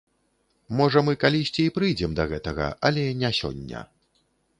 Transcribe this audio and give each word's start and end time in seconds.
Можа, 0.77 1.03
мы 1.09 1.13
калісьці 1.23 1.61
і 1.65 1.73
прыйдзем 1.75 2.15
да 2.21 2.25
гэтага, 2.31 2.71
але 2.89 3.03
не 3.21 3.31
сёння. 3.41 3.83